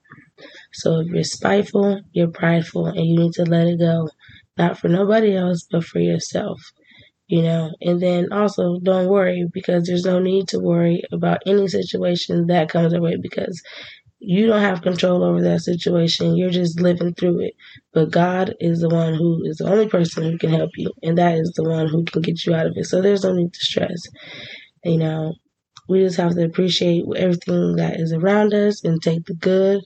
so 0.72 1.00
if 1.00 1.08
you're 1.08 1.24
spiteful, 1.24 2.00
you're 2.12 2.28
prideful, 2.30 2.86
and 2.86 3.06
you 3.06 3.16
need 3.18 3.32
to 3.34 3.44
let 3.44 3.66
it 3.68 3.78
go. 3.78 4.08
Not 4.58 4.78
for 4.78 4.88
nobody 4.88 5.36
else, 5.36 5.66
but 5.70 5.84
for 5.84 6.00
yourself. 6.00 6.60
You 7.30 7.42
know, 7.42 7.70
and 7.80 8.02
then 8.02 8.32
also 8.32 8.78
don't 8.80 9.08
worry 9.08 9.46
because 9.54 9.87
there's 9.87 10.04
no 10.04 10.18
need 10.18 10.49
to 10.49 10.58
worry 10.58 11.02
about 11.12 11.42
any 11.46 11.68
situation 11.68 12.49
that 12.49 12.68
comes 12.68 12.92
our 12.92 13.00
way 13.00 13.16
because 13.16 13.62
you 14.20 14.46
don't 14.49 14.62
have 14.62 14.82
control 14.82 15.25
over 15.25 15.42
that 15.42 15.60
situation. 15.62 16.37
You're 16.37 16.50
just 16.50 16.80
living 16.80 17.14
through 17.14 17.40
it. 17.40 17.54
But 17.94 18.10
God 18.10 18.54
is 18.60 18.80
the 18.80 18.88
one 18.90 19.14
who 19.14 19.42
is 19.44 19.58
the 19.58 19.70
only 19.70 19.88
person 19.88 20.25
who 20.25 20.38
can 20.38 20.50
help 20.50 20.70
you, 20.76 20.92
and 21.02 21.18
that 21.18 21.37
is 21.38 21.52
the 21.56 21.64
one 21.64 21.88
who 21.88 22.04
can 22.04 22.22
get 22.22 22.46
you 22.46 22.54
out 22.54 22.66
of 22.66 22.75
it. 22.76 22.87
So 22.87 23.02
there's 23.02 23.25
no 23.25 23.34
need 23.34 23.52
to 23.54 23.60
stress. 23.60 24.02
You 24.84 24.99
know, 24.99 25.34
we 25.88 26.00
just 26.04 26.18
have 26.18 26.34
to 26.37 26.44
appreciate 26.44 27.04
everything 27.16 27.76
that 27.76 28.00
is 28.00 28.12
around 28.12 28.54
us 28.54 28.84
and 28.84 29.02
take 29.02 29.26
the 29.26 29.34
good 29.34 29.82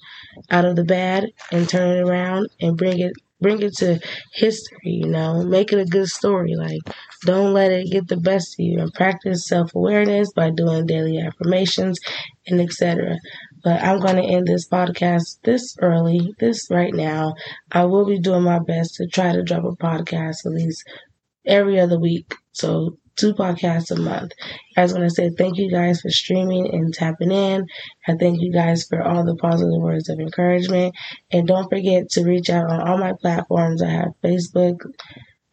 out 0.51 0.65
of 0.67 0.77
the 0.77 0.85
bad 0.85 1.27
and 1.53 1.69
turn 1.69 1.99
it 1.99 2.03
around 2.09 2.49
and 2.61 2.77
bring 2.79 3.01
it 3.01 3.15
bring 3.41 3.63
it 3.63 3.75
to 3.79 4.01
history, 4.33 4.79
you 5.03 5.07
know, 5.09 5.43
make 5.45 5.73
it 5.73 5.79
a 5.81 5.85
good 5.85 6.09
story. 6.09 6.55
Like, 6.57 6.81
don't 7.25 7.53
let 7.53 7.73
it 7.73 7.91
get 7.91 8.09
the 8.09 8.17
best 8.17 8.55
of 8.59 8.65
you 8.65 8.81
and 8.81 8.93
practice 8.95 9.47
self 9.47 9.75
awareness 9.75 10.33
by 10.33 10.51
doing 10.51 10.87
daily 10.87 11.19
affirmations 11.19 11.99
and 12.47 12.61
etc. 12.61 13.17
But 13.63 13.83
I'm 13.83 14.01
going 14.01 14.17
to 14.17 14.23
end 14.35 14.47
this 14.47 14.69
podcast 14.69 15.41
this 15.43 15.77
early, 15.81 16.35
this 16.39 16.69
right 16.71 16.95
now. 16.95 17.35
I 17.73 17.85
will 17.85 18.07
be 18.07 18.19
doing 18.19 18.43
my 18.43 18.59
best 18.59 18.95
to 18.97 19.07
try 19.07 19.33
to 19.33 19.43
drop 19.43 19.65
a 19.65 19.77
podcast 19.77 20.47
at 20.47 20.53
least 20.53 20.83
every 21.47 21.81
other 21.81 21.99
week. 21.99 22.35
So 22.53 22.99
two 23.17 23.35
podcasts 23.35 23.91
a 23.91 24.01
month. 24.01 24.33
I 24.77 24.83
just 24.83 24.95
want 24.95 25.09
to 25.09 25.15
say 25.15 25.31
thank 25.31 25.57
you 25.57 25.71
guys 25.71 26.01
for 26.01 26.11
streaming 26.11 26.73
and 26.73 26.93
tapping 26.93 27.31
in. 27.31 27.67
I 28.09 28.15
thank 28.15 28.41
you 28.41 28.53
guys 28.53 28.85
for 28.85 29.03
all 29.03 29.25
the 29.25 29.37
positive 29.37 29.81
words 29.81 30.09
of 30.09 30.19
encouragement. 30.19 30.95
And 31.33 31.47
don't 31.47 31.69
forget 31.71 32.09
to 32.11 32.25
reach 32.25 32.51
out 32.51 32.71
on 32.71 32.87
all 32.87 32.99
my 32.99 33.13
platforms. 33.21 33.83
I 33.83 33.91
have 33.91 34.13
Facebook, 34.23 34.77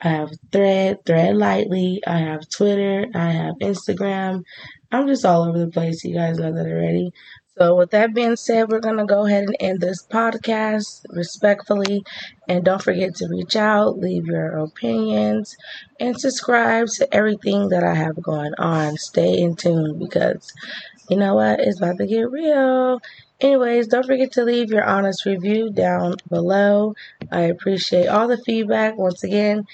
I 0.01 0.09
have 0.09 0.31
Thread, 0.51 0.97
Thread 1.05 1.35
Lightly, 1.35 2.01
I 2.05 2.17
have 2.17 2.49
Twitter, 2.49 3.05
I 3.13 3.31
have 3.31 3.55
Instagram. 3.61 4.43
I'm 4.91 5.07
just 5.07 5.25
all 5.25 5.43
over 5.43 5.59
the 5.59 5.69
place. 5.69 6.03
You 6.03 6.15
guys 6.15 6.37
know 6.37 6.53
that 6.53 6.65
already. 6.65 7.11
So, 7.61 7.75
with 7.75 7.91
that 7.91 8.15
being 8.15 8.37
said, 8.37 8.69
we're 8.69 8.79
going 8.79 8.97
to 8.97 9.05
go 9.05 9.27
ahead 9.27 9.43
and 9.43 9.55
end 9.59 9.81
this 9.81 10.03
podcast 10.03 11.05
respectfully. 11.09 12.03
And 12.47 12.65
don't 12.65 12.81
forget 12.81 13.13
to 13.17 13.27
reach 13.29 13.55
out, 13.55 13.99
leave 13.99 14.25
your 14.25 14.57
opinions, 14.57 15.55
and 15.99 16.19
subscribe 16.19 16.87
to 16.95 17.13
everything 17.13 17.69
that 17.69 17.83
I 17.83 17.93
have 17.93 18.19
going 18.19 18.55
on. 18.57 18.97
Stay 18.97 19.37
in 19.37 19.55
tune 19.55 19.99
because 19.99 20.51
you 21.11 21.17
know 21.17 21.35
what? 21.35 21.59
It's 21.59 21.79
about 21.79 21.97
to 21.97 22.07
get 22.07 22.31
real. 22.31 22.99
Anyways, 23.41 23.87
don't 23.87 24.05
forget 24.05 24.31
to 24.33 24.45
leave 24.45 24.69
your 24.69 24.85
honest 24.85 25.25
review 25.25 25.71
down 25.71 26.15
below. 26.29 26.93
I 27.31 27.41
appreciate 27.41 28.07
all 28.07 28.27
the 28.27 28.37
feedback. 28.37 28.97
Once 28.97 29.23
again, 29.23 29.65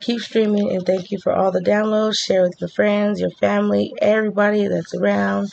keep 0.00 0.20
streaming 0.20 0.70
and 0.70 0.84
thank 0.84 1.10
you 1.10 1.18
for 1.22 1.32
all 1.32 1.50
the 1.50 1.60
downloads. 1.60 2.18
Share 2.18 2.42
with 2.42 2.60
your 2.60 2.68
friends, 2.68 3.20
your 3.20 3.30
family, 3.40 3.94
everybody 4.02 4.68
that's 4.68 4.94
around. 4.94 5.50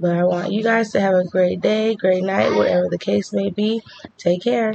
But 0.00 0.16
I 0.16 0.24
want 0.24 0.52
you 0.52 0.62
guys 0.62 0.90
to 0.92 1.00
have 1.00 1.14
a 1.14 1.24
great 1.24 1.60
day, 1.60 1.94
great 1.94 2.24
night, 2.24 2.54
whatever 2.54 2.88
the 2.90 2.98
case 2.98 3.32
may 3.32 3.50
be. 3.50 3.80
Take 4.18 4.42
care. 4.42 4.72